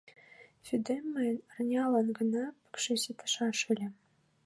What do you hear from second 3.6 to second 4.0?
ыле.